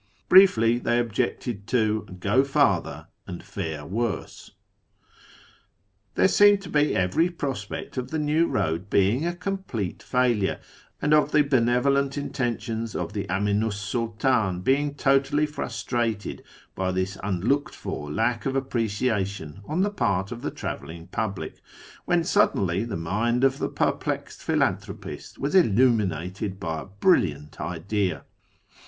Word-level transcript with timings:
Briefly, 0.29 0.79
they 0.79 0.97
objected 0.97 1.67
to" 1.67 2.07
go 2.19 2.43
farther 2.43 3.05
and 3.27 3.43
fare 3.43 3.85
worse." 3.85 4.49
There 6.15 6.27
seemed 6.27 6.63
to 6.63 6.69
be 6.69 6.95
every 6.95 7.29
prospect 7.29 7.97
of 7.97 8.09
the 8.09 8.17
new 8.17 8.47
road 8.47 8.89
being 8.89 9.27
a 9.27 9.35
complete 9.35 10.01
failure, 10.01 10.59
and 11.03 11.13
of 11.13 11.31
the 11.31 11.43
benevolent 11.43 12.17
intentions 12.17 12.95
of 12.95 13.13
the 13.13 13.25
Aminu 13.25 13.71
's 13.71 13.75
SuUdn 13.75 14.63
being 14.63 14.95
totally 14.95 15.45
frustrated 15.45 16.41
by 16.73 16.91
this 16.91 17.19
unlooked 17.23 17.75
for 17.75 18.11
lack 18.11 18.47
of 18.47 18.55
appreciation 18.55 19.61
on 19.67 19.81
the 19.83 19.91
part 19.91 20.31
of 20.31 20.41
the 20.41 20.49
travelling 20.49 21.09
public, 21.09 21.61
when 22.05 22.23
suddenly 22.23 22.83
the 22.83 22.97
mind 22.97 23.43
of 23.43 23.59
the 23.59 23.69
perplexed 23.69 24.41
philanthropist 24.41 25.37
was 25.37 25.53
illumin 25.53 26.11
ated 26.19 26.59
by 26.59 26.81
a 26.81 26.85
brilliant 26.85 27.61
idea. 27.61 28.23